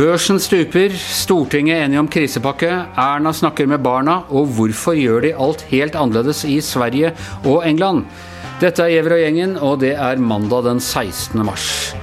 [0.00, 5.66] Børsen stuper, Stortinget enige om krisepakke, Erna snakker med barna, og hvorfor gjør de alt
[5.72, 7.10] helt annerledes i Sverige
[7.44, 8.06] og England?
[8.62, 11.42] Dette er Gjever og gjengen, og det er mandag den 16.
[11.44, 11.96] mars.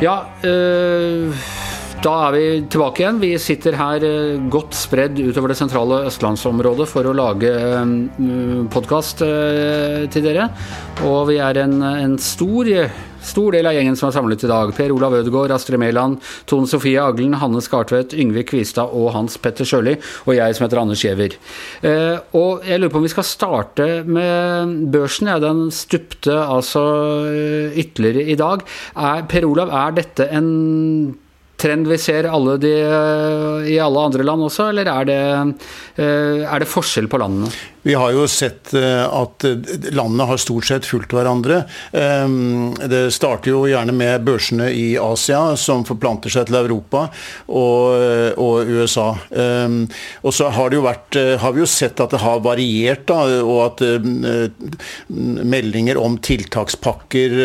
[0.00, 1.34] Ja, øh,
[2.04, 3.18] da er vi tilbake igjen.
[3.22, 9.24] Vi sitter her øh, godt spredd utover det sentrale østlandsområdet for å lage øh, podkast
[9.26, 10.48] øh, til dere.
[11.08, 12.70] Og vi er en, en stor
[13.28, 14.70] Stor del av gjengen som er samlet i dag.
[14.76, 19.68] Per Olav Ødegaard, Astrid Mæland, Tone Sofie Aglen, Hanne Skartvedt, Yngve Kvistad og Hans Petter
[19.68, 19.96] Sjøli.
[20.24, 21.34] Og jeg som heter Anders Giæver.
[21.82, 25.32] Eh, og jeg lurer på om vi skal starte med børsen.
[25.32, 26.84] Ja, den stupte altså
[27.28, 28.62] eh, ytterligere i dag.
[28.96, 30.52] Er, per Olav, er dette en
[31.58, 35.22] trend vi ser alle de, eh, i alle andre land også, eller er det,
[35.98, 37.50] eh, er det forskjell på landene?
[37.82, 39.44] Vi har jo sett eh, at
[39.94, 41.62] landene har stort sett fulgt hverandre.
[41.90, 47.06] Det starter jo gjerne med børsene i Asia, som forplanter seg til Europa
[47.46, 49.06] og, og USA.
[50.20, 53.84] Og så har, vært, har vi jo sett at det har variert, da, og at
[55.08, 57.38] meldinger om tiltakspakker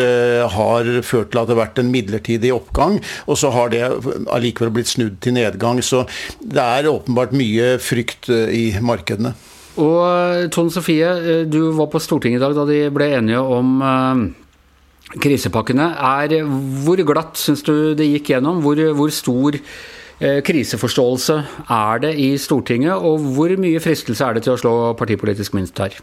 [0.58, 3.00] har ført til at det har vært en midlertidig oppgang.
[3.30, 3.86] Og så har det
[4.32, 5.80] allikevel blitt snudd til nedgang.
[5.84, 6.04] Så
[6.40, 9.34] det er åpenbart mye frykt i markedene.
[9.82, 13.42] Og eh, Tone Sofie, eh, du var på Stortinget i dag da de ble enige
[13.42, 13.82] om
[15.20, 15.90] krisepakkene.
[15.98, 16.38] Er,
[16.84, 18.62] hvor glatt syns du det gikk gjennom?
[18.64, 19.58] Hvor, hvor stor
[20.46, 21.34] kriseforståelse
[21.74, 22.94] er det i Stortinget?
[22.94, 25.98] Og hvor mye fristelse er det til å slå partipolitisk minst her?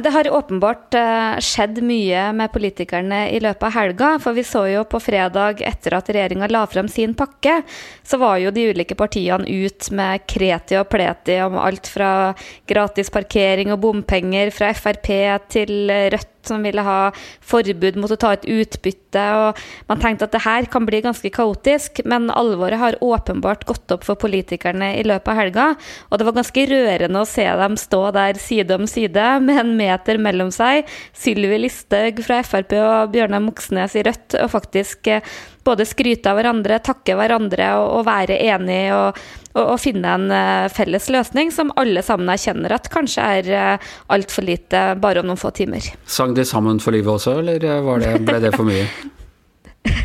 [0.00, 4.08] Det har åpenbart eh, skjedd mye med politikerne i løpet av helga.
[4.24, 7.58] For vi så jo på fredag, etter at regjeringa la frem sin pakke,
[8.00, 12.32] så var jo de ulike partiene ut med kreti og pleti om alt fra
[12.68, 15.12] gratis parkering og bompenger fra Frp
[15.52, 19.24] til Rødt som ville ha forbud mot å ta ut utbytte.
[19.36, 23.94] og Man tenkte at det her kan bli ganske kaotisk, men alvoret har åpenbart gått
[23.94, 25.68] opp for politikerne i løpet av helga.
[26.10, 29.74] Og det var ganske rørende å se dem stå der side om side med en
[29.78, 30.88] meter mellom seg.
[31.16, 35.24] Sylvi Listhaug fra Frp og Bjørnar Moxnes i Rødt, og faktisk eh,
[35.64, 40.28] både skryte av hverandre, takke hverandre og, og være enige og, og, og, finne en
[40.32, 45.28] uh, felles løsning som alle sammen erkjenner at kanskje er uh, altfor lite bare om
[45.28, 45.92] noen få timer.
[46.06, 48.86] Sang de sammen for livet også, eller det, ble det for mye?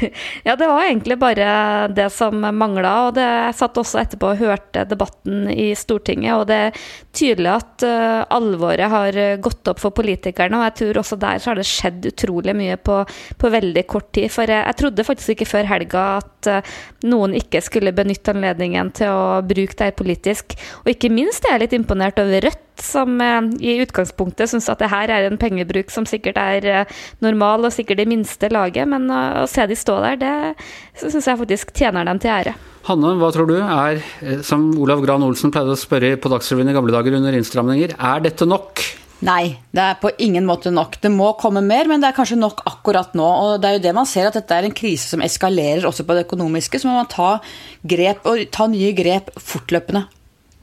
[0.47, 1.47] ja, det var egentlig bare
[1.94, 2.94] det som mangla.
[3.08, 6.81] Og det, jeg satt også etterpå og hørte debatten i Stortinget, og det er
[7.18, 10.59] tydelig at uh, alvoret har gått opp for politikerne.
[10.59, 13.00] Og jeg tror også der så har det skjedd utrolig mye på,
[13.38, 14.30] på veldig kort tid.
[14.34, 18.94] For jeg, jeg, trodde faktisk ikke før helga at uh, noen ikke skulle benytte anledningen
[18.97, 20.57] til å bruke det her politisk.
[20.84, 24.82] Og ikke minst er jeg litt imponert over Rødt som eh, i utgangspunktet syns at
[24.84, 26.96] det her er en pengebruk som sikkert er eh,
[27.26, 31.42] normal og sikkert det minste laget, men å se de stå der, det syns jeg
[31.42, 32.56] faktisk tjener dem til ære.
[32.88, 36.72] Hanne, hva tror du er, eh, som Olav Gran Olsen pleide å spørre på Dagsrevyen
[36.72, 38.86] i gamle dager under innstramninger, er dette nok?
[39.26, 41.00] Nei, det er på ingen måte nok.
[41.02, 43.26] Det må komme mer, men det er kanskje nok akkurat nå.
[43.26, 46.06] Og det er jo det man ser, at dette er en krise som eskalerer også
[46.06, 46.78] på det økonomiske.
[46.78, 47.40] Så må man ta
[47.82, 50.06] grep, og ta nye grep fortløpende.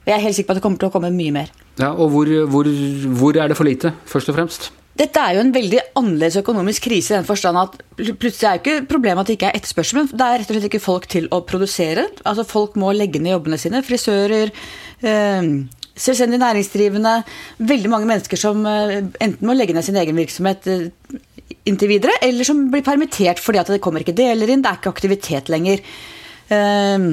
[0.05, 1.53] Jeg er helt sikker på at det kommer til å komme mye mer.
[1.81, 2.69] Ja, Og hvor, hvor,
[3.19, 4.73] hvor er det for lite, først og fremst?
[4.95, 8.61] Dette er jo en veldig annerledes økonomisk krise i den forstand at plutselig er jo
[8.63, 11.09] ikke problemet at det ikke er etterspørsel, men det er rett og slett ikke folk
[11.11, 12.05] til å produsere.
[12.23, 13.83] Altså Folk må legge ned jobbene sine.
[13.83, 14.53] Frisører,
[15.03, 15.49] eh,
[15.99, 17.17] selvstendig næringsdrivende.
[17.75, 20.87] Veldig mange mennesker som eh, enten må legge ned sin egen virksomhet eh,
[21.67, 24.79] inntil videre, eller som blir permittert fordi at det kommer ikke deler inn, det er
[24.79, 25.83] ikke aktivitet lenger.
[26.55, 27.11] Eh,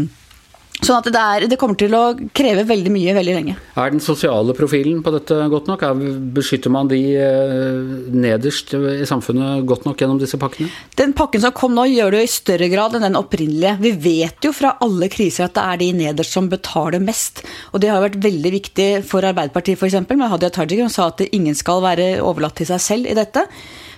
[0.81, 3.53] Sånn at det, er, det, kommer til å kreve veldig mye veldig lenge.
[3.77, 5.83] Er den sosiale profilen på dette godt nok?
[5.85, 5.99] Er,
[6.33, 10.71] beskytter man de eh, nederst i samfunnet godt nok gjennom disse pakkene?
[10.97, 13.75] Den pakken som kom nå, gjør det jo i større grad enn den opprinnelige.
[13.83, 17.43] Vi vet jo fra alle kriser at det er de nederst som betaler mest.
[17.75, 20.01] Og det har vært veldig viktig for Arbeiderpartiet f.eks.
[20.09, 23.45] med Hadia Tajik, som sa at ingen skal være overlatt til seg selv i dette.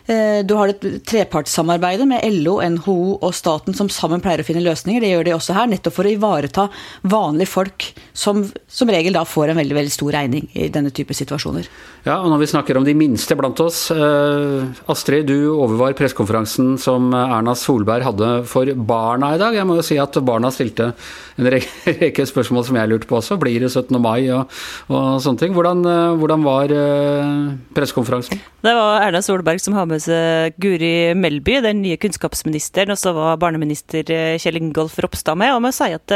[0.05, 4.63] Eh, du har et trepartssamarbeid med LO, NHO og staten som sammen pleier å finne
[4.65, 4.99] løsninger.
[5.03, 6.67] Det gjør de også her, nettopp for å ivareta
[7.07, 11.13] vanlige folk, som som regel da får en veldig veldig stor regning i denne type
[11.13, 11.67] situasjoner.
[12.07, 13.91] Ja, og Når vi snakker om de minste blant oss.
[13.93, 19.53] Eh, Astrid, du overvar pressekonferansen som Erna Solberg hadde for barna i dag.
[19.53, 20.89] Jeg må jo si at barna stilte
[21.37, 23.37] en rekke spørsmål som jeg lurte på også.
[23.37, 23.93] Blir det 17.
[24.01, 24.49] mai og,
[24.89, 25.53] og sånne ting?
[25.53, 26.75] Hvordan, eh, hvordan var
[27.77, 28.41] pressekonferansen?
[28.63, 33.13] Det var Erna Solberg som har med seg Guri Melby, den nye kunnskapsministeren, og så
[33.15, 34.07] var barneminister
[34.41, 35.53] Kjell Ingolf Ropstad med.
[35.53, 36.13] Og må si at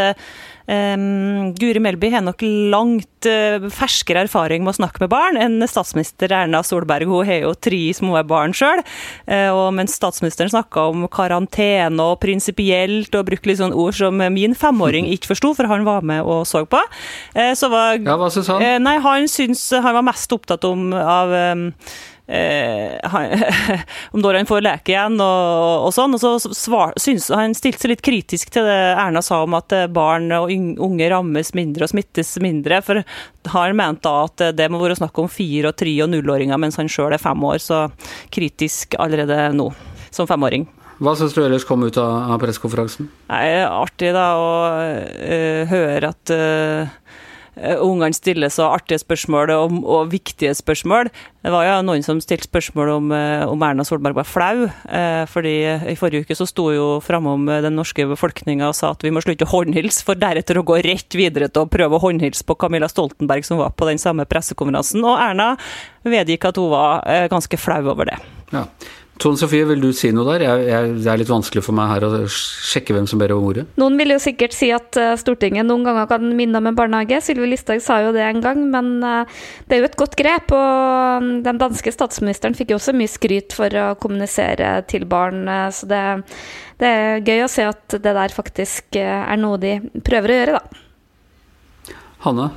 [0.67, 5.61] um, Guri Melby har nok langt uh, ferskere erfaring med å snakke med barn enn
[5.69, 7.09] statsminister Erna Solberg.
[7.09, 8.83] Hun har jo tre små barn sjøl.
[9.29, 14.21] Uh, og mens statsministeren snakka om karantene og prinsipielt, og brukte litt sånn ord som
[14.33, 16.81] min femåring ikke forsto, for han var med og så på,
[17.37, 18.65] uh, så var Ja, hva syns han?
[18.83, 21.67] Nei, han syns han var mest opptatt om av um,
[22.27, 23.31] Eh, han,
[24.11, 26.17] om når han får leke igjen og, og sånn.
[26.17, 29.73] Og så svar, synes, Han stilte seg litt kritisk til det Erna sa om at
[29.95, 32.81] barn og unge rammes mindre og smittes mindre.
[32.85, 33.03] For
[33.53, 36.79] han mente da at det må være snakk om fire-, og tre- og nullåringer, mens
[36.81, 37.61] han sjøl er fem år.
[37.63, 37.85] Så
[38.33, 39.71] kritisk allerede nå,
[40.11, 40.67] som femåring.
[40.97, 43.09] Hva syns du ellers kom ut av, av pressekonferansen?
[43.29, 46.95] Er artig da å uh, høre at uh,
[47.57, 51.09] ungene stiller så artige spørsmål og, og, viktige spørsmål.
[51.43, 53.11] Det var jo noen som stilte spørsmål om,
[53.53, 54.67] om Erna Solberg var flau.
[54.67, 55.55] Eh, fordi
[55.93, 59.23] I forrige uke så sto jo framom den norske befolkninga og sa at vi må
[59.23, 62.57] slutte å håndhilse, for deretter å gå rett videre til å prøve å håndhilse på
[62.59, 65.05] Camilla Stoltenberg, som var på den samme pressekonferansen.
[65.07, 65.53] Og Erna
[66.07, 68.19] vedgikk at hun var ganske flau over det.
[68.53, 68.67] Ja.
[69.27, 70.45] Tone Sofie, vil du si noe der?
[70.45, 73.43] Jeg, jeg, det er litt vanskelig for meg her å sjekke hvem som ber om
[73.49, 73.65] ordet.
[73.75, 77.19] Noen vil jo sikkert si at Stortinget noen ganger kan minne om en barnehage.
[77.25, 80.53] Sylvi Listhaug sa jo det en gang, men det er jo et godt grep.
[80.55, 85.43] Og den danske statsministeren fikk jo også mye skryt for å kommunisere til barn,
[85.75, 86.03] så det,
[86.79, 89.75] det er gøy å se at det der faktisk er noe de
[90.07, 91.93] prøver å gjøre, da.
[92.23, 92.49] Hanne?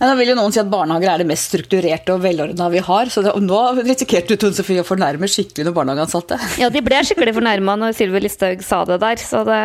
[0.00, 2.80] Ja, da vil jo noen si at barnehager er det mest strukturerte og velordna vi
[2.84, 3.12] har.
[3.12, 6.40] Så det, nå risikerte du Tone Sofie å fornærme skikkelig noen barnehageansatte.
[6.62, 9.20] Ja, de ble skikkelig fornærma når Sylvi Listhaug sa det der.
[9.20, 9.60] Så det,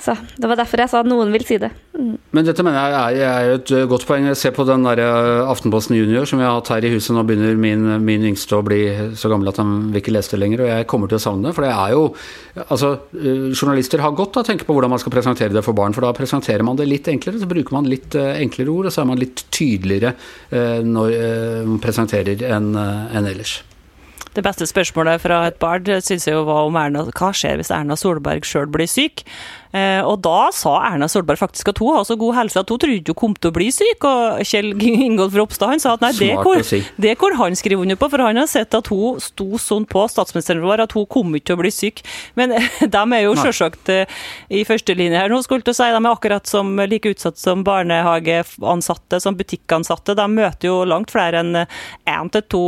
[0.00, 1.70] så det var derfor jeg sa at noen vil si det.
[1.94, 2.14] Mm.
[2.36, 4.28] Men dette mener jeg er, er et godt poeng.
[4.38, 5.02] Se på den der
[5.50, 7.12] Aftenposten Junior som vi har hatt her i huset.
[7.16, 8.80] Nå begynner min, min yngste å bli
[9.18, 10.64] så gammel at han vil ikke lese det lenger.
[10.64, 11.56] Og jeg kommer til å savne det.
[11.58, 12.06] For det er jo
[12.60, 12.88] Altså,
[13.54, 15.94] journalister har godt av å tenke på hvordan man skal presentere det for barn.
[15.96, 17.40] For da presenterer man det litt enklere.
[17.40, 20.16] Så bruker man litt enklere ord, og så er man litt tydeligere
[20.50, 21.16] når
[21.70, 23.60] man presenterer enn en ellers.
[24.30, 27.72] Det beste spørsmålet fra et barn syns jeg jo var om Erna, hva skjer hvis
[27.74, 29.24] Erna Solberg sjøl blir syk.
[29.70, 32.80] Eh, og da sa Erna Solberg faktisk at hun har så god helse at hun
[32.82, 34.06] trodde hun kom til å bli syk.
[34.06, 34.72] Og Kjell
[35.06, 36.82] Ingolf Ropstad han sa at nei, det hvor, si.
[37.38, 40.86] han skriver under på, for han har sett at hun sto sånn på statsministeren vår
[40.86, 42.02] at hun kom ikke til å bli syk.
[42.38, 42.56] Men
[42.94, 43.92] de er jo selvsagt
[44.50, 45.86] i førstelinje her nå, skulle du si.
[45.86, 50.16] De er akkurat som like utsatt som barnehageansatte, som butikkansatte.
[50.18, 52.64] De møter jo langt flere enn én til to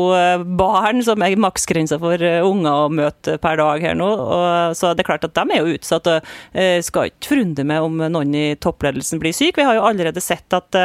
[0.59, 4.07] barn, som er maksgrensa for unger å møte per dag her nå.
[4.07, 6.09] Og, så det er klart at de er jo utsatt.
[6.09, 9.57] og skal ikke forundre meg om noen i toppledelsen blir syk.
[9.59, 10.77] Vi har jo allerede sett at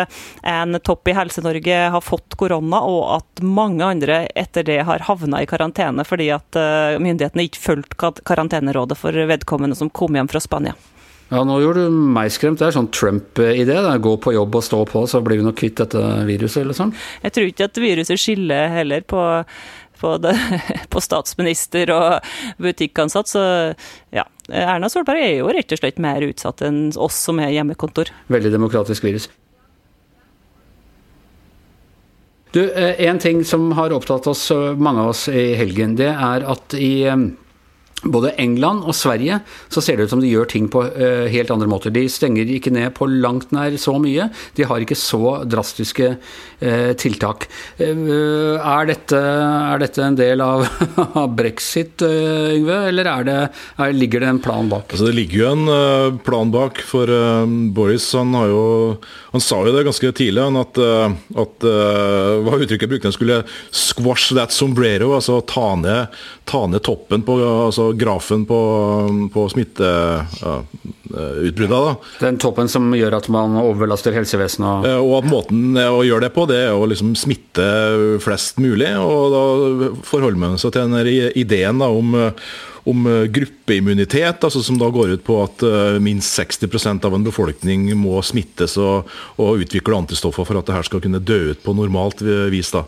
[0.48, 5.44] en topp i Helse-Norge har fått korona, og at mange andre etter det har havna
[5.44, 6.58] i karantene fordi at
[7.04, 10.78] myndighetene ikke fulgte karantenerådet for vedkommende som kom hjem fra Spania.
[11.28, 12.62] Ja, nå gjorde du meg skremt.
[12.62, 13.76] Det er sånn Trump-idé.
[14.00, 16.94] Gå på jobb og stå på, så blir vi nok kvitt dette viruset, eller sånn.
[17.26, 19.26] Jeg tror ikke at viruset skiller heller på
[19.98, 20.34] på, det,
[20.94, 22.28] på, statsminister og
[22.62, 23.32] butikkansatt.
[23.32, 23.44] Så
[24.14, 28.12] ja, Erna Solberg er jo rett og slett mer utsatt enn oss som er hjemmekontor.
[28.32, 29.28] Veldig demokratisk virus.
[32.56, 34.48] Du, En ting som har opptatt oss,
[34.80, 37.04] mange av oss i helgen, det er at i
[38.06, 39.40] både England og Sverige
[39.74, 41.94] så ser det ut som de gjør ting på uh, helt andre måter.
[41.94, 44.30] De stenger ikke ned på langt nær så mye.
[44.58, 47.48] De har ikke så drastiske uh, tiltak.
[47.82, 50.68] Uh, er, dette, er, dette, en del av
[51.40, 53.38] brexit, Yngve, eller det,
[53.82, 54.92] er, ligger det en plan bak?
[54.92, 57.10] Altså, det ligger jo en plan bak, for
[57.74, 58.62] Boris han, jo,
[59.34, 60.80] han, sa jo det ganske tidlig, han, at,
[61.44, 63.42] at hva uttrykket brukte han skulle
[63.74, 66.14] squash that sombrero, altså ta ned,
[66.50, 68.60] ta ned toppen på altså, grafen på,
[69.34, 71.82] på smitteutbrudda.
[71.88, 74.88] Ja, Den toppen som gjør at man overbelaster helsevesenet?
[74.88, 75.04] Og...
[75.04, 77.68] og at måten å gjøre det på, det er å liksom smitte
[78.24, 78.92] flest mulig.
[79.00, 79.44] Og da
[80.08, 80.98] forholder man seg til den
[81.38, 82.08] ideen da, om
[82.88, 85.60] om gruppeimmunitet, altså som da går ut på at
[86.00, 89.04] minst 60% av en befolkning må smittes og,
[89.36, 92.72] og utvikle antistoffer for at det her skal kunne dø ut på normalt vis.
[92.72, 92.88] da.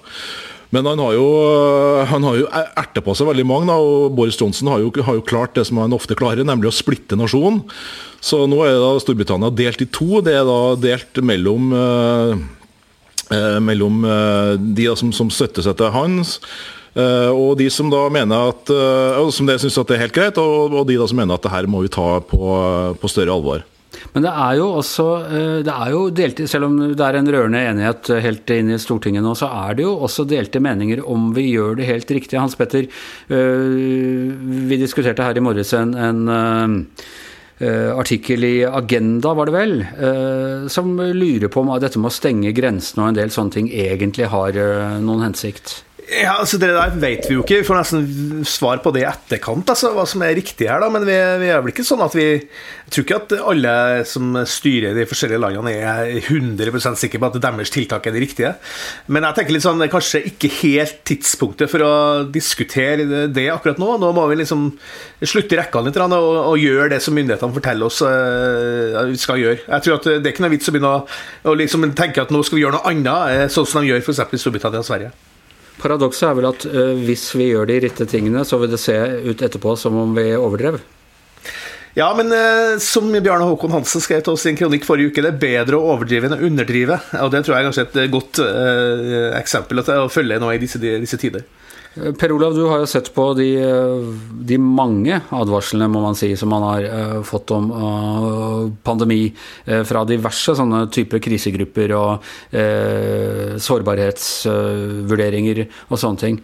[0.69, 1.25] Men han har jo,
[2.05, 5.17] han har jo erta på seg veldig mange, da, og Boris Johnson har jo, har
[5.17, 7.63] jo, klart det som han ofte klarer, nemlig å splitte nasjonen.
[8.21, 10.21] Så nå er da Storbritannia delt i to.
[10.25, 14.03] Det er da delt mellom, eh, mellom
[14.59, 16.37] de da, som, som, støtter seg til hans.
[16.99, 18.71] og de som da mener at,
[19.33, 21.69] som det syns er helt greit, og, og de da som mener at det her
[21.69, 22.53] må vi ta på,
[22.99, 23.65] på større alvor.
[24.13, 27.31] Men det er jo også eh, det er jo delte, Selv om det er en
[27.33, 31.31] rørende enighet helt inn i Stortinget nå, så er det jo også delte meninger om
[31.35, 32.39] vi gjør det helt riktig.
[32.39, 33.65] Hans Petter, eh,
[34.69, 36.95] vi diskuterte her i morges en, en
[37.59, 39.73] artikkel i Agenda, var det vel,
[40.71, 44.29] som lurer på om dette med å stenge grensene og en del sånne ting egentlig
[44.31, 44.55] har
[45.03, 45.81] noen hensikt.
[46.09, 47.59] Ja, altså Det der vet vi jo ikke.
[47.61, 50.81] Vi får nesten svar på det i etterkant, altså, hva som er riktig her.
[50.81, 53.73] da, Men vi, vi, er vel ikke sånn at vi Jeg tror ikke at alle
[54.09, 58.55] som styrer de forskjellige landene, er 100% sikre på at deres tiltak er de riktige.
[59.07, 61.93] Men jeg tenker litt sånn, kanskje ikke helt tidspunktet for å
[62.25, 63.93] diskutere det akkurat nå.
[64.01, 64.65] Nå må vi liksom
[65.21, 69.61] slutte rekkene litt og, og gjøre det som myndighetene forteller oss uh, vi skal gjøre.
[69.67, 71.07] Jeg tror at Det er ikke noe vits å begynne å,
[71.53, 74.01] å liksom tenke at nå skal vi gjøre noe annet, eh, sånn som de gjør
[74.01, 74.25] f.eks.
[74.33, 75.13] i Storbritannia og Sverige.
[75.79, 78.95] Paradokset er vel at uh, hvis vi gjør de rette tingene, så vil det se
[79.25, 80.79] ut etterpå som om vi overdrev.
[81.97, 85.23] Ja, men uh, som Bjarne Håkon Hansen skrev til oss i en kronikk forrige uke,
[85.25, 86.99] det er bedre å overdrive enn å underdrive.
[87.23, 90.81] Og det tror jeg er kanskje et godt uh, eksempel å følge nå i disse,
[90.81, 91.47] disse tider.
[91.93, 93.47] Per Olav, du har jo sett på de,
[94.47, 97.71] de, mange advarslene må man si, som man har uh, fått om
[98.85, 99.33] pandemi
[99.65, 102.23] fra diverse sånne typer krisegrupper og
[103.65, 106.39] sårbarhetsvurderinger og sånne ting.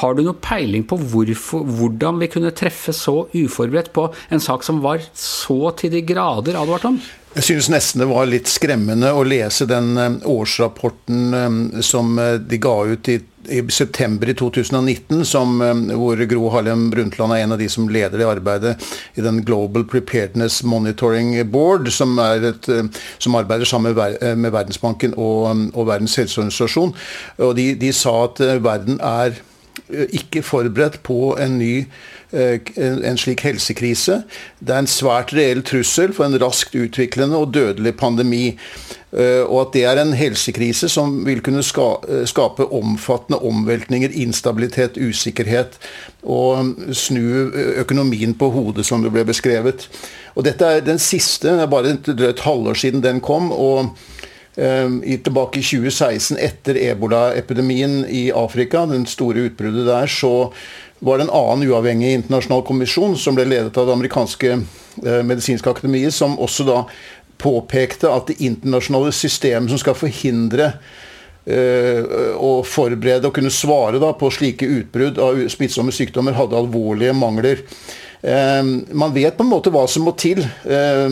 [0.00, 4.64] Har du noe peiling på hvorfor, hvordan vi kunne treffe så uforberedt på en sak
[4.66, 6.98] som var så til de grader advart om?
[7.34, 9.92] Jeg synes nesten det var litt skremmende å lese den
[10.26, 13.18] årsrapporten som de ga ut i
[13.48, 17.88] i september i 2019, som, eh, hvor Gro Harlem Brundtland er en av de som
[17.88, 18.76] leder det arbeidet
[19.16, 22.82] i den Global Preparedness Monitoring Board, som, et, eh,
[23.18, 26.94] som arbeider sammen med, eh, Verdensbanken og, og, Verdens helseorganisasjon.
[27.38, 29.32] Og de, de sa at verden er
[29.88, 31.86] ikke forberedt på en ny
[32.32, 34.22] en slik helsekrise.
[34.60, 38.58] Det er en svært reell trussel for en raskt utviklende og dødelig pandemi.
[39.08, 45.00] Eh, og at det er en helsekrise som vil kunne eh, skape omfattende omveltninger, instabilitet,
[45.00, 45.78] usikkerhet,
[46.22, 47.48] og snu
[47.80, 49.88] økonomien på hodet, som det ble beskrevet.
[50.36, 53.52] Og dette er den siste, det er bare et drøyt halvår siden den kom.
[53.52, 54.17] og eh,
[54.58, 60.50] i, tilbake i 2016, etter ebolaepidemien i Afrika, den store utbruddet der, så
[60.98, 64.56] var det en annen uavhengig internasjonal kommisjon som ble ledet av det amerikanske
[65.28, 66.80] medisinske akademiet, som også da
[67.38, 70.72] påpekte at det internasjonale systemet som skal forhindre
[71.48, 77.62] og forberede og kunne svare da, på slike utbrudd av smittsomme sykdommer, hadde alvorlige mangler.
[78.18, 81.08] Uh, man vet på en måte hva som må til, uh,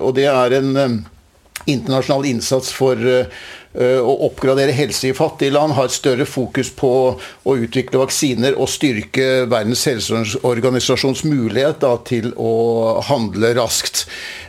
[0.00, 0.70] og det er en
[1.68, 2.98] internasjonal innsats for
[3.78, 8.70] å oppgradere helse i fattige land, ha et større fokus på å utvikle vaksiner og
[8.72, 14.06] styrke Verdens helseorganisasjons mulighet da, til å handle raskt.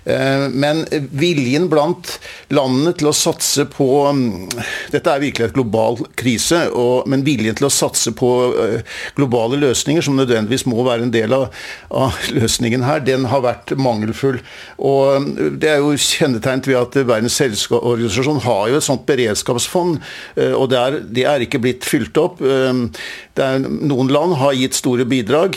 [0.09, 2.15] Eh, men viljen blant
[2.53, 4.47] landene til å satse på mm,
[4.93, 6.63] Dette er virkelig et global krise,
[7.09, 11.35] men viljen til å satse på eh, globale løsninger, som nødvendigvis må være en del
[11.35, 11.47] av,
[11.93, 14.39] av løsningen her, den har vært mangelfull.
[14.77, 19.99] Og mm, Det er jo kjennetegnet ved at Verdens helseorganisasjon har jo et sånt beredskapsfond,
[20.39, 22.41] eh, og det er, det er ikke blitt fylt opp.
[22.41, 25.55] Er, noen land har gitt store bidrag,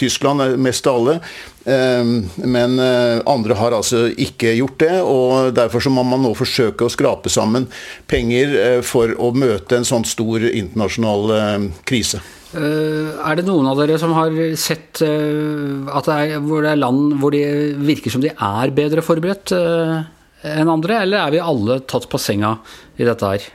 [0.00, 1.16] Tyskland er mest av alle.
[1.64, 6.32] Ehm, men eh, andre har altså ikke gjort det, og derfor så må man nå
[6.34, 7.68] forsøke å skrape sammen
[8.10, 12.22] penger eh, for å møte en sånn stor internasjonal eh, krise.
[12.52, 17.14] Er det noen av dere som har sett at det er, hvor det er land
[17.22, 17.46] hvor det
[17.80, 22.58] virker som de er bedre forberedt enn andre, eller er vi alle tatt på senga
[23.00, 23.48] i dette her?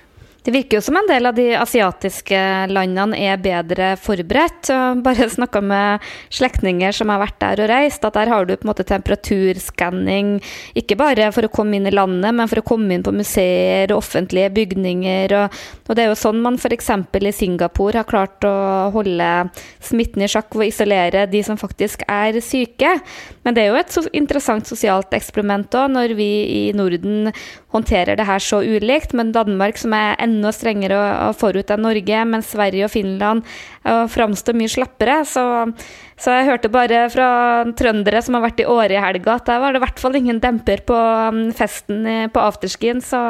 [0.48, 4.70] Det virker jo som en del av de asiatiske landene er bedre forberedt.
[5.04, 8.64] Bare snakka med slektninger som har vært der og reist, at der har du på
[8.64, 10.38] en måte temperaturskanning,
[10.80, 13.92] ikke bare for å komme inn i landet, men for å komme inn på museer
[13.92, 15.36] og offentlige bygninger.
[15.36, 16.94] Og, og det er jo sånn man f.eks.
[16.96, 18.56] i Singapore har klart å
[18.96, 19.30] holde
[19.84, 22.96] smitten i sjakk å isolere de som faktisk er syke.
[23.44, 27.34] Men det er jo et interessant sosialt eksperiment òg, når vi i Norden
[27.78, 29.16] håndterer det her så ulikt.
[29.18, 33.46] Men Danmark, som er enda strengere og forut enn Norge, mens Sverige og Finland
[34.12, 35.22] framstår mye slappere.
[35.28, 35.44] Så,
[36.18, 37.30] så, jeg hørte bare fra
[37.78, 40.18] trøndere som har vært i Åre i helga, at der var det i hvert fall
[40.20, 42.04] ingen demper på um, festen
[42.34, 43.00] på afterskien.
[43.06, 43.22] Så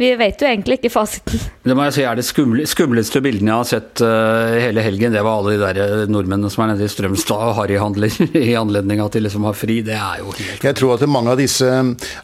[0.00, 1.40] Vi vet jo egentlig ikke fasiten.
[1.60, 5.12] Det må jeg si er det skumle, skumleste bildene jeg har sett uh, hele helgen.
[5.12, 8.54] Det var alle de der eh, nordmennene som er nede i Strømstad og harryhandler i
[8.56, 9.82] anledning at de liksom har fri.
[9.84, 11.68] Det er jo helt Jeg tror at mange av disse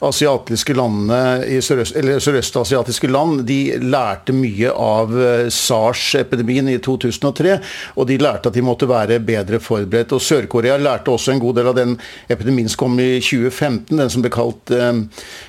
[0.09, 1.21] asiatiske landene,
[1.53, 5.13] i sørøst, eller sørøstasiatiske land, de lærte mye av
[5.53, 7.59] SARS-epidemien i 2003.
[8.01, 10.17] Og de lærte at de måtte være bedre forberedt.
[10.17, 11.99] Og Sør-Korea lærte også en god del av den
[12.33, 15.05] epidemien som kom i 2015, den som ble kalt uh,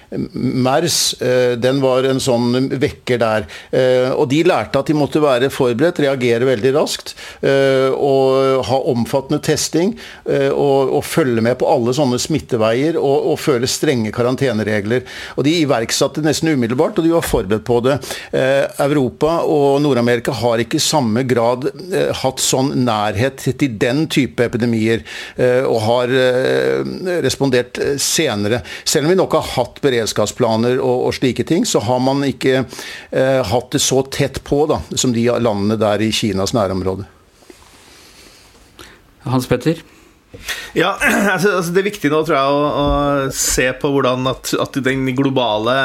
[0.09, 3.47] MERS, eh, den var en sånn vekker der.
[3.71, 8.79] Eh, og de lærte at de måtte være forberedt, reagere veldig raskt eh, og ha
[8.91, 9.93] omfattende testing
[10.27, 15.03] og, og følge med på alle sånne smitteveier og, og følge strenge karanteneregler.
[15.35, 17.97] Og de iverksatte nesten umiddelbart, og de var forberedt på det.
[18.83, 21.67] Europa og Nord-Amerika har ikke i samme grad
[22.21, 25.03] hatt sånn nærhet til den type epidemier,
[25.67, 26.13] og har
[27.25, 28.61] respondert senere.
[28.87, 32.23] Selv om vi nok har hatt beredskap beredskapsplaner og, og, slike ting, så har man
[32.27, 37.07] ikke eh, hatt det så tett på da, som de landene der i Kinas nærområde.
[39.27, 39.81] Hans Petter?
[40.77, 40.91] Ja,
[41.33, 42.87] altså, altså, Det er viktig nå tror jeg å, å
[43.33, 45.75] se på hvordan at, at, den globale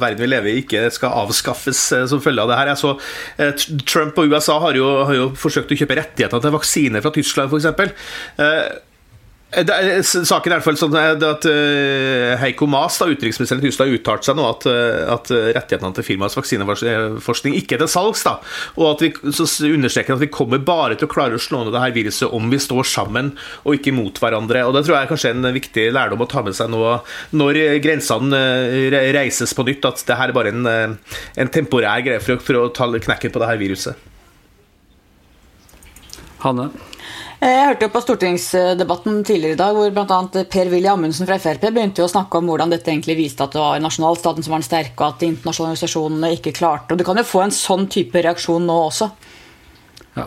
[0.00, 2.72] verden vi lever i, ikke skal avskaffes eh, som følge av det her.
[2.80, 2.94] Så,
[3.40, 7.12] eh, Trump og USA har jo, har jo forsøkt å kjøpe rettigheter til vaksiner fra
[7.14, 8.08] Tyskland f.eks.
[8.40, 8.62] Eh,
[9.50, 13.94] er, saken er i hvert fall sånn at uh, Heiko Maas, da, utenriksministeren i Tyskland,
[13.96, 14.66] uttalte seg nå at,
[15.16, 18.22] at rettighetene til firmaets vaksineforskning ikke er til salgs.
[18.26, 18.36] da,
[18.78, 21.74] Og at vi så understreker at vi kommer bare til å klare å slå ned
[21.74, 23.32] det her viruset om vi står sammen
[23.64, 24.62] og ikke mot hverandre.
[24.66, 26.84] og Det tror jeg er kanskje en viktig lærdom å ta med seg nå
[27.34, 28.44] når grensene
[29.16, 32.70] reises på nytt, at det her er bare en, en temporær greie for, for å
[32.74, 34.06] ta knekken på det her viruset.
[36.40, 36.70] Hanne?
[37.40, 40.16] Eh, jeg hørte jo på stortingsdebatten tidligere i dag hvor bl.a.
[40.52, 43.62] Per-Willy Amundsen fra Frp begynte jo å snakke om hvordan dette egentlig viste at det
[43.62, 46.92] var nasjonalstaten som var den sterke, og at de internasjonale organisasjonene ikke klarte.
[46.92, 49.08] Og Du kan jo få en sånn type reaksjon nå også.
[50.18, 50.26] Ja.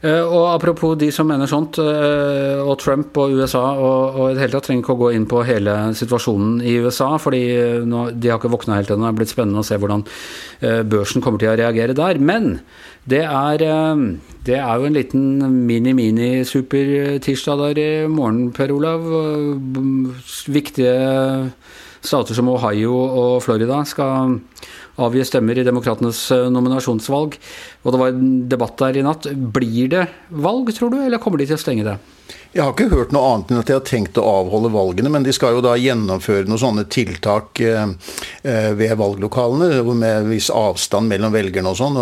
[0.00, 4.34] Eh, og Apropos de som mener sånt, eh, og Trump og USA og, og i
[4.36, 7.42] det hele tatt trenger ikke å gå inn på hele situasjonen i USA, fordi
[7.88, 9.08] nå, de har ikke våkna helt ennå.
[9.08, 10.06] Det er blitt spennende å se hvordan
[10.90, 12.18] børsen kommer til å reagere der.
[12.18, 12.58] Men
[13.08, 13.96] det er, eh,
[14.44, 19.00] det er jo en liten mini-mini-super-tirsdag der i morgen, Per Olav.
[20.46, 21.52] Viktige
[22.02, 24.40] stater som Ohio og Florida skal
[24.98, 27.38] avgi stemmer i demokratenes eh, nominasjonsvalg.
[27.84, 29.30] Og det var en debatt der i natt.
[29.54, 31.98] Blir det valg, tror du, eller kommer de til å stenge det?
[32.48, 35.24] Jeg har ikke hørt noe annet enn at de har tenkt å avholde valgene, men
[35.24, 37.92] de skal jo da gjennomføre noen sånne tiltak eh,
[38.40, 41.98] eh ved valglokalene, med viss avstand mellom velgerne og sånn.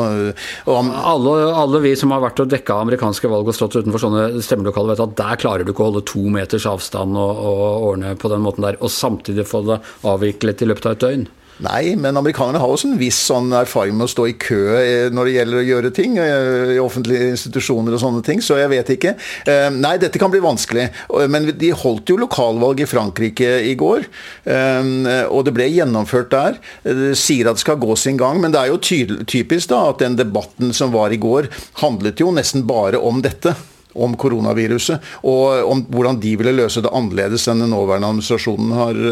[0.70, 4.94] Alle, alle, vi som har vært og dekka amerikanske valg og stått utenfor sånne stemmelokaler,
[4.94, 8.30] vet at der klarer du ikke å holde to meters avstand og, og ordne på
[8.30, 11.26] den måten der, og samtidig få det avviklet i løpet av et døgn.
[11.64, 15.06] Nei, men amerikanerne har også en viss sånn erfaring med å stå i kø eh,
[15.08, 18.68] når det gjelder å gjøre ting eh, i offentlige institusjoner og sånne ting, så jeg
[18.74, 19.14] vet ikke.
[19.48, 20.84] Eh, nei, dette kan bli vanskelig.
[21.32, 24.04] Men de holdt jo lokalvalg i Frankrike i går,
[24.46, 26.58] og det ble gjennomført der.
[26.84, 30.02] De sier at det skal gå sin gang, men det er jo typisk da at
[30.02, 31.48] den debatten som var i går,
[31.82, 33.54] handlet jo nesten bare om dette
[33.96, 39.02] om koronaviruset, og om hvordan de ville løse det annerledes enn den nåværende administrasjonen har,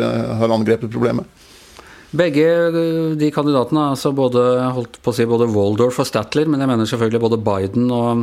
[0.42, 1.43] har angrepet problemet.
[2.14, 2.46] Begge
[3.18, 4.42] de kandidatene, altså både,
[4.76, 8.20] holdt på å si både Waldorf og Statler, men jeg mener selvfølgelig både Biden og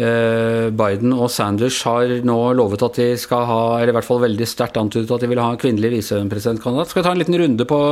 [0.00, 4.22] eh, Biden og Sanders har nå lovet at de skal ha, eller i hvert fall
[4.24, 6.92] veldig sterkt antydet at de vil ha en kvinnelig visepresidentkandidat.
[6.92, 7.82] Skal vi ta en liten runde på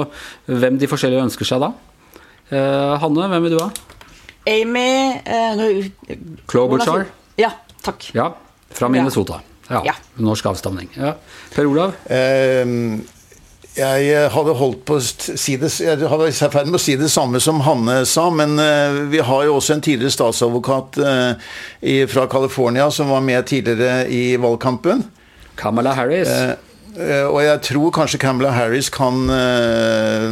[0.49, 1.71] hvem de forskjellige ønsker seg da?
[2.49, 3.69] Eh, Hanne, hvem vil du ha?
[4.49, 4.89] Amy
[5.29, 5.93] eh,
[6.49, 7.05] Klobuchar?
[7.37, 7.53] Ja,
[7.85, 8.09] takk.
[8.17, 8.33] Ja,
[8.73, 9.43] Fra Minnesota.
[9.69, 9.99] Ja, ja.
[10.25, 10.89] Norsk avstamning.
[10.97, 11.13] Ja.
[11.53, 11.93] Per Olav?
[12.09, 13.03] Um
[13.79, 17.11] jeg eh, hadde holdt på å si det, jeg hadde ferd med å si det
[17.13, 21.53] samme som Hanne sa, men uh, vi har jo også en tidligere statsadvokat uh,
[22.11, 25.05] fra California som var med tidligere i valgkampen.
[25.59, 26.29] Kamala Harris.
[26.29, 26.55] Eh,
[26.97, 30.31] og jeg tror kanskje Camelot Harris kan uh,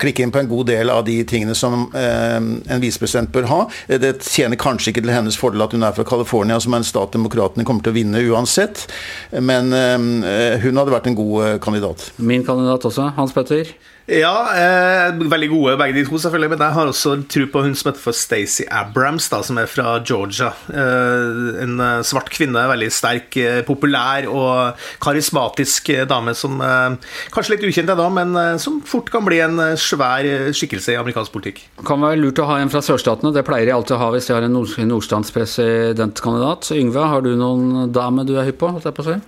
[0.00, 3.60] klikke inn på en god del av de tingene som en visepresident bør ha.
[3.88, 6.88] Det tjener kanskje ikke til hennes fordel at hun er fra California, som er en
[6.88, 8.86] stat demokratene kommer til å vinne uansett.
[9.34, 12.08] Men hun hadde vært en god kandidat.
[12.18, 13.10] Min kandidat også.
[13.18, 13.74] Hans Petter?
[14.04, 16.50] Ja, eh, veldig gode begge de to, selvfølgelig.
[16.52, 19.70] Men jeg har også tro på hun som heter for Stacey Abrams, da, som er
[19.70, 20.50] fra Georgia.
[20.68, 26.98] Eh, en eh, svart kvinne, veldig sterk, eh, populær og karismatisk eh, dame som eh,
[27.32, 31.62] Kanskje litt ukjent ennå, men som fort kan bli en svær skikkelse i amerikansk politikk.
[31.88, 33.32] Kan være lurt å ha en fra sørstatene.
[33.32, 36.74] Det pleier de alltid å ha hvis de har en nord nordstandspresidentkandidat.
[36.76, 38.74] Yngve, har du noen dame du er hypp på?
[38.74, 39.18] holdt jeg på å si?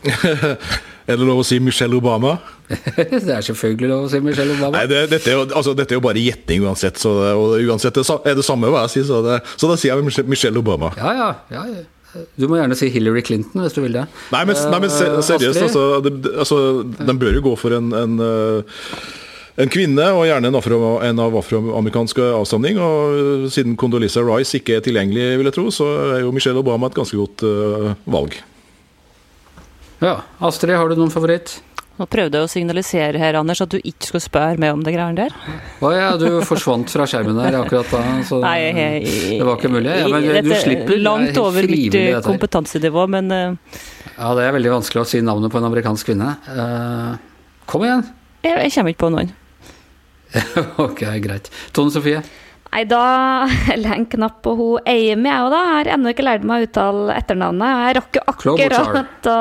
[1.10, 2.36] Er det lov å si Michelle Obama?
[2.96, 4.76] det er selvfølgelig lov å si Michelle Obama.
[4.78, 7.00] Nei, det, dette, er jo, altså, dette er jo bare gjetning uansett.
[7.02, 9.96] Så og uansett det er det samme hva jeg sier, så, det, så da sier
[9.96, 10.92] jeg Michelle, Obama.
[11.00, 11.88] Ja, ja, ja, ja.
[12.38, 14.04] Du må gjerne si Hillary Clinton hvis du vil det.
[14.34, 16.60] Nei, men, nei, men Eh, seriøst, altså, det, altså.
[16.98, 18.80] De bør jo gå for en, en, eh,
[19.62, 22.78] en kvinne, og gjerne en, afro, en av afroamerikansk avstamning.
[22.82, 26.90] Og siden Condoleezza Rice ikke er tilgjengelig, vil jeg tro, så er jo Michelle Obama
[26.90, 28.38] et ganske godt uh, valg.
[30.00, 30.20] Ja.
[30.38, 31.58] Astrid, har du noen favoritt?
[32.00, 34.94] Nå prøvde jeg å signalisere her, Anders, at du ikke skulle spørre meg om det
[34.94, 35.34] greiene der.
[35.84, 38.00] Å ja, du forsvant fra skjermen der akkurat da.
[38.24, 39.90] Så Nei, jeg, jeg, det var ikke mulig.
[39.92, 40.94] Ja, men du Dette du slipper.
[40.96, 43.82] Er Langt over mitt kompetansenivå, men uh,
[44.14, 46.32] Ja, det er veldig vanskelig å si navnet på en amerikansk kvinne.
[46.48, 48.06] Uh, kom igjen!
[48.48, 49.34] jeg, jeg kommer ikke på noen.
[50.86, 51.52] ok, greit.
[51.76, 52.24] Tone Sofie?
[52.70, 53.02] Nei, da
[53.68, 55.60] heller jeg en knapp på hun Amy, jeg òg, da.
[55.66, 57.80] Jeg har ennå ikke lært meg å uttale etternavnet.
[57.82, 59.38] Jeg rakk jo akkurat å,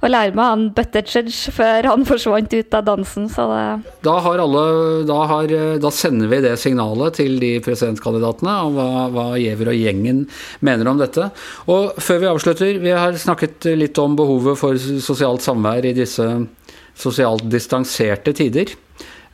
[0.00, 3.64] å lære meg han Buttigieg før han forsvant ut av dansen, så det
[4.06, 4.64] Da, har alle,
[5.08, 9.80] da, har, da sender vi det signalet til de presidentkandidatene om hva, hva Giæver og
[9.80, 10.24] gjengen
[10.64, 11.28] mener om dette.
[11.70, 16.26] Og før vi avslutter, vi har snakket litt om behovet for sosialt samvær i disse
[17.00, 18.72] sosialt distanserte tider.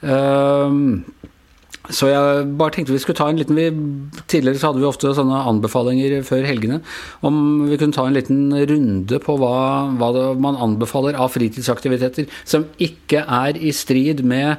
[0.06, 1.04] Ehm,
[1.94, 3.66] så jeg bare tenkte vi skulle ta en liten vi,
[4.26, 6.80] Tidligere så hadde vi ofte sånne anbefalinger før helgene.
[7.26, 7.36] Om
[7.70, 9.56] vi kunne ta en liten runde på hva,
[10.00, 10.10] hva
[10.42, 14.56] man anbefaler av fritidsaktiviteter som ikke er i strid med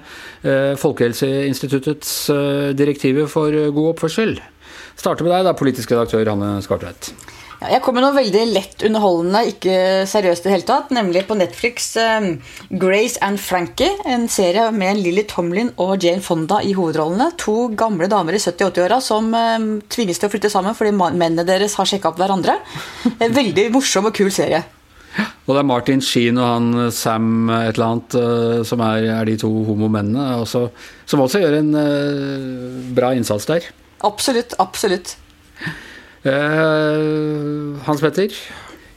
[0.47, 4.37] eh, Folkehelseinstituttets eh, direktiver for eh, god oppførsel.
[4.97, 7.11] Starter med deg, da, politisk redaktør Hanne Skartvedt.
[7.57, 10.91] Ja, jeg kom med noe veldig lett underholdende, ikke seriøst i det hele tatt.
[10.93, 12.35] Nemlig på Netflix um,
[12.69, 13.95] Grace and Frankie.
[14.05, 17.31] En serie med Lily Tomlin og Jane Fonda i hovedrollene.
[17.41, 21.79] To gamle damer i 70-80-åra som um, tvinges til å flytte sammen fordi mennene deres
[21.81, 22.59] har sjekka opp hverandre.
[23.17, 24.61] En veldig morsom og kul serie.
[25.47, 28.17] Og det er Martin Sheen og han eh, Sam et eller annet
[28.69, 30.67] som er, er de to homomennene, også,
[31.09, 33.65] som også gjør en uh, bra innsats der.
[34.05, 35.17] Absolutt, absolutt.
[36.27, 38.27] Eh, Hans Petter?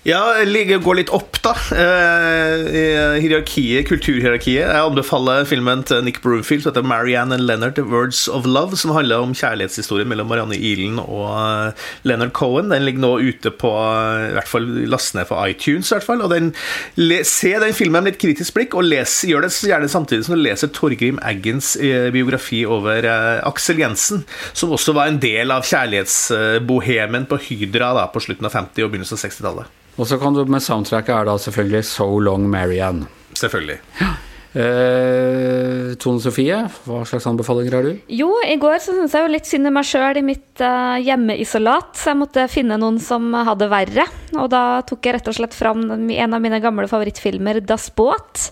[0.01, 0.33] Ja,
[0.81, 1.53] gå litt opp, da.
[1.77, 4.63] eh, I hierarkiet, kulturhierarkiet.
[4.63, 8.77] Jeg anbefaler filmen til Nick Broomfield som heter 'Marianne and Leonard The Words of Love',
[8.77, 11.73] som handler om kjærlighetshistorien mellom Marianne Ealen og eh,
[12.05, 12.71] Leonard Cohen.
[12.71, 15.93] Den ligger nå ute på i hvert fall last ned på iTunes.
[15.93, 16.55] I hvert fall, og den,
[17.25, 20.41] Se den filmen med litt kritisk blikk, og les, gjør det gjerne samtidig som du
[20.41, 23.05] leser Torgrim Eggens eh, biografi over
[23.45, 28.57] Aksel Jensen, som også var en del av kjærlighetsbohemen på Hydra da, på slutten av
[28.57, 29.77] 50- og begynnelsen av 60-tallet.
[30.01, 33.05] Og så kan du med soundtracket er da selvfølgelig So Long Marianne.
[33.37, 33.79] Selvfølgelig.
[34.51, 36.57] Eh, Tone Sofie,
[36.89, 38.01] hva slags anbefalinger har du?
[38.11, 40.97] Jo, i går så syntes jeg jo litt synd i meg sjøl i mitt eh,
[41.07, 44.09] hjemmeisolat, så jeg måtte finne noen som hadde verre.
[44.35, 48.51] Og da tok jeg rett og slett fram en av mine gamle favorittfilmer, Das Båt'.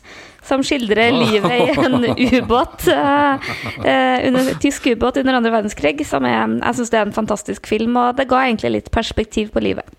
[0.49, 2.07] Som skildrer livet i en
[2.39, 3.51] ubåt, eh,
[3.83, 6.07] eh, under, tysk ubåt under andre verdenskrig.
[6.09, 9.51] Som er, jeg syns det er en fantastisk film, og det ga egentlig litt perspektiv
[9.57, 9.99] på livet.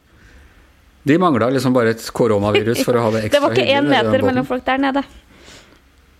[1.03, 3.39] De mangla liksom bare et koronavirus for å ha det ekstra hyggelig.
[3.39, 5.03] Det var ikke én meter mellom folk der nede.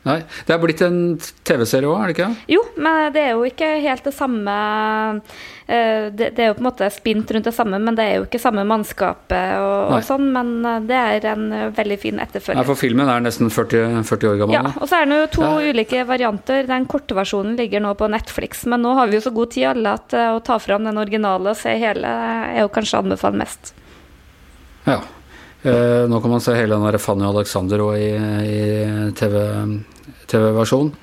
[0.08, 1.00] Nei, Det er blitt en
[1.44, 2.28] TV-serie òg, er det ikke?
[2.54, 4.54] Jo, men det er jo ikke helt det samme
[5.68, 8.28] eh, Det, er jo på en måte spint rundt det samme, men det er jo
[8.30, 10.30] ikke samme mannskapet og, og sånn.
[10.32, 12.70] Men eh, det er en eh, veldig fin Nei, etterfølger.
[12.72, 14.56] For filmen er nesten 40, 40 år gammel.
[14.56, 15.74] Ja, og så er det jo to Ja.
[15.74, 16.64] ulike varianter.
[16.72, 19.68] Den korte versjonen ligger nå på Netflix, men nå har vi jo så god tid
[19.74, 23.44] alle at å ta fram den originale og se hele er jo kanskje å anbefale
[23.44, 23.74] mest.
[24.88, 25.00] Ja.
[25.62, 28.12] Eh, nå kan man se hele den der Fanny og Alexander òg i,
[28.48, 29.42] i TV
[30.30, 30.94] TV-versjon.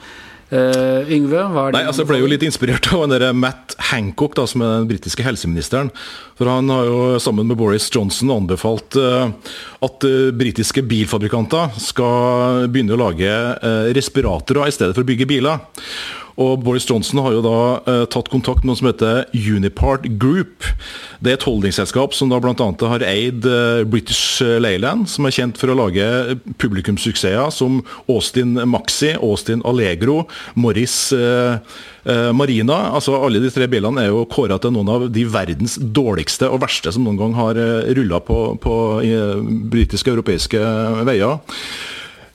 [0.47, 1.79] Eh, Yngve, hva er det?
[1.81, 4.77] Nei, altså Jeg ble jo litt inspirert av den der Matt Hancock, da, som er
[4.77, 5.91] den britiske helseministeren.
[6.39, 9.27] For Han har jo sammen med Boris Johnson anbefalt uh,
[9.83, 15.27] at uh, britiske bilfabrikanter skal begynne å lage eh, respiratorer i stedet for å bygge
[15.29, 15.59] biler.
[16.37, 20.67] Og Boris Johnson har jo da eh, tatt kontakt med noe som heter Unipart Group.
[21.25, 22.55] Det er et holdningsselskap som da bl.a.
[22.93, 27.81] har eid eh, British Leyland, som er kjent for å lage publikumssuksesser som
[28.13, 31.57] Austin Maxi, Austin Allegro, Morris eh,
[32.05, 32.79] eh, Marina.
[32.97, 36.63] altså Alle de tre bilene er jo kåra til noen av de verdens dårligste og
[36.65, 39.41] verste som noen gang har uh, rulla på, på eh,
[39.73, 40.63] britiske og europeiske
[41.09, 41.41] veier.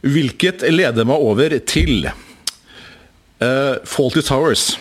[0.02, 2.10] Hvilket leder meg over til
[3.42, 4.80] Eh, Faulty Towers.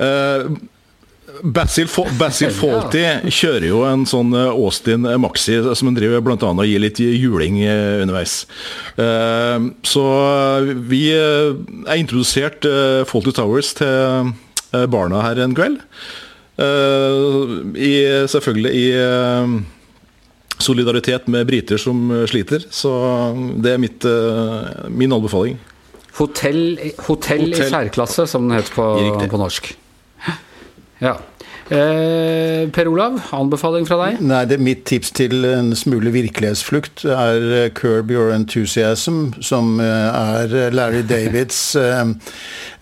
[0.00, 0.50] Uh,
[1.42, 1.86] Basil,
[2.18, 6.70] Basil Faulty kjører jo en sånn eh, Austin Maxi som han driver blant annet og
[6.70, 7.58] gir litt juling
[8.02, 8.44] underveis.
[8.94, 10.04] Så
[10.90, 14.34] vi eh, introdusert Fawlty Faulty Towers til
[14.90, 15.82] barna her en kveld.
[16.54, 17.94] I,
[18.30, 18.86] selvfølgelig i
[20.62, 22.62] solidaritet med briter som sliter.
[22.70, 22.90] Så
[23.62, 24.06] det er mitt,
[24.90, 25.58] min anbefaling.
[26.14, 27.48] Hotell, hotell, hotell.
[27.50, 28.86] i særklasse, som den heter på,
[29.30, 29.72] på norsk.
[31.02, 31.16] Ja.
[31.72, 34.18] Eh, per Olav, anbefaling fra deg?
[34.20, 39.80] Nei, det er Mitt tips til en smule virkelighetsflukt er eh, 'Curb Your Enthusiasm', som
[39.80, 42.04] eh, er Larry Davids eh,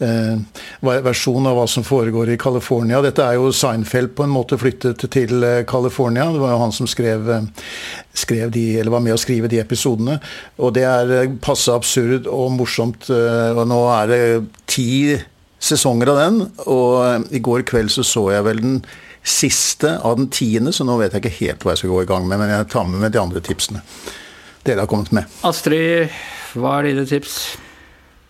[0.02, 0.34] eh,
[0.82, 2.98] versjon av hva som foregår i California.
[3.06, 6.26] Dette er jo Seinfeld på en måte flyttet til California.
[6.34, 7.30] Det var jo han som skrev,
[8.14, 10.18] skrev de, eller var med å skrive de episodene.
[10.58, 13.06] Og det er passe absurd og morsomt.
[13.14, 14.24] Og nå er det
[14.66, 14.90] ti
[15.62, 18.78] sesonger av den, og i går kveld så så jeg vel den
[19.22, 22.10] siste av den tiende, så nå vet jeg ikke helt hva jeg skal gå i
[22.10, 23.82] gang med, men jeg tar med meg de andre tipsene
[24.66, 25.30] dere har kommet med.
[25.46, 26.10] Astrid,
[26.58, 27.36] hva er dine tips?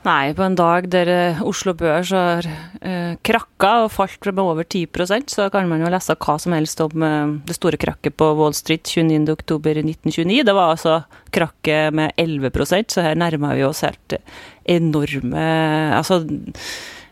[0.03, 2.47] Nei, på en dag der eh, Oslo Børs har
[2.83, 6.83] eh, krakka og falt med over 10% så kan man jo lese hva som helst
[6.83, 10.41] om eh, det store krakket på Wall Street 29.10.1929.
[10.49, 10.97] Det var altså
[11.31, 14.19] krakket med 11% så her nærmer vi oss helt
[14.67, 15.47] enorme
[15.95, 16.23] Altså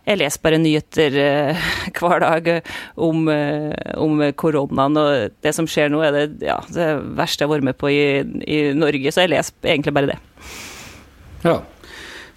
[0.07, 1.67] jeg leser bare nyheter eh,
[1.99, 2.49] hver dag
[2.97, 7.51] om, eh, om, koronaen, og det som skjer nå, er det, ja, det verste jeg
[7.51, 8.01] har vært med på i,
[8.47, 10.19] i Norge, så jeg leser egentlig bare det.
[11.45, 11.61] Ja.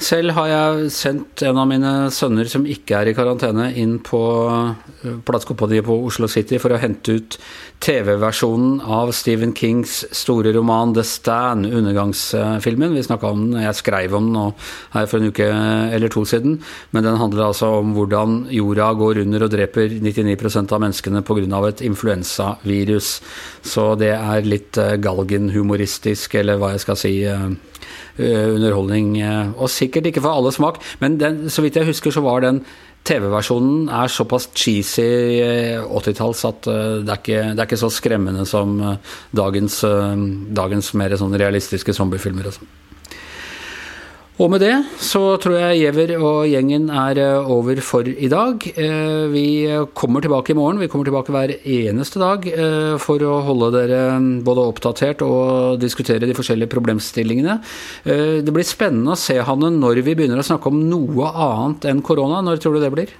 [0.03, 4.19] Selv har jeg sendt en av mine sønner som ikke er i karantene, inn på
[4.51, 7.37] eh, platekompaniet på Oslo City for å hente ut
[7.83, 12.95] TV-versjonen av Stephen Kings store roman 'The Stand', undergangsfilmen.
[12.97, 14.53] Vi snakka om den, jeg skrev om den
[14.95, 15.47] her for en uke
[15.95, 16.59] eller to siden.
[16.91, 21.67] Men den handler altså om hvordan jorda går under og dreper 99% av menneskene pga.
[21.67, 23.21] et influensavirus.
[23.61, 27.51] Så det er litt eh, galgenhumoristisk, eller hva jeg skal si eh,
[28.17, 29.13] underholdning.
[29.21, 32.43] Eh, og sikkert ikke for alle smak, men den, så vidt jeg husker, så var
[32.45, 32.63] den
[33.03, 35.07] TV-versjonen er såpass cheesy
[35.89, 38.77] 80-talls eh, at det er, ikke, det er, ikke, så skremmende som
[39.35, 39.81] dagens,
[40.55, 42.49] dagens mer sånn realistiske zombiefilmer.
[42.51, 42.73] Og sånn.
[44.41, 48.63] Og med det så tror jeg Giæver og gjengen er eh, over for i dag.
[48.73, 49.45] Eh, vi
[49.93, 50.79] kommer tilbake i morgen.
[50.81, 53.99] Vi kommer tilbake hver eneste dag eh, for å holde dere
[54.45, 57.59] både oppdatert og diskutere de forskjellige problemstillingene.
[58.03, 62.01] Det blir spennende å se, Hanne, når vi begynner å snakke om noe annet enn
[62.05, 62.41] korona.
[62.41, 63.13] Når tror du det blir?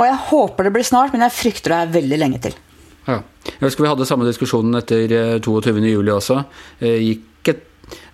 [0.00, 2.56] Og jeg håper det blir snart, men jeg frykter det er veldig lenge til.
[3.04, 3.20] Ja.
[3.50, 6.44] Jeg husker vi hadde samme diskusjonen etter 22.07 også.
[6.80, 7.26] Gikk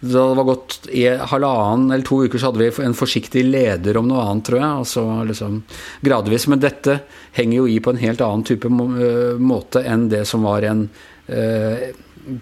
[0.00, 3.98] da det var gått i halvannen eller to uker, så hadde vi en forsiktig leder
[4.00, 4.82] om noe annet, tror jeg.
[4.82, 5.58] Og så liksom
[6.06, 6.46] gradvis.
[6.52, 7.00] Men dette
[7.38, 10.86] henger jo i på en helt annen type eh, måte enn det som var en
[11.26, 11.90] eh,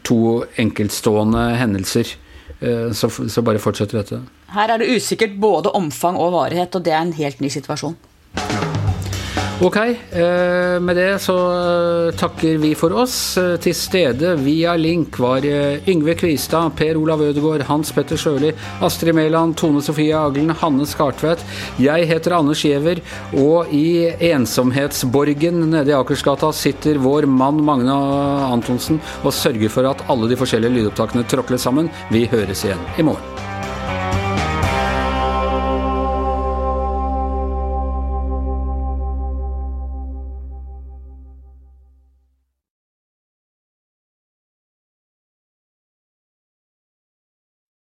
[0.06, 0.20] to
[0.60, 2.14] enkeltstående hendelser.
[2.60, 4.22] Eh, så, så bare fortsetter dette.
[4.54, 7.98] Her er det usikkert både omfang og varighet, og det er en helt ny situasjon.
[8.38, 8.73] Ja.
[9.62, 13.36] Ok, eh, med det så eh, takker vi for oss.
[13.38, 18.50] Eh, til stede via link var Yngve Kvistad, Per Olav Ødegaard, Hans Petter Sjøli,
[18.82, 21.46] Astrid Mæland, Tone Sofie Aglen, Hanne Skartvedt.
[21.78, 22.98] Jeg heter Anders Giæver,
[23.38, 27.94] og i ensomhetsborgen nede i Akersgata sitter vår mann Magne
[28.50, 31.94] Antonsen og sørger for at alle de forskjellige lydopptakene tråkler sammen.
[32.10, 33.53] Vi høres igjen i morgen.